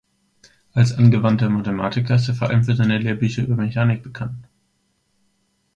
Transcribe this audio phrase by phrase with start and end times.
[0.73, 4.47] Als Angewandter Mathematiker ist er vor allem für seine Lehrbücher über Mechanik bekannt.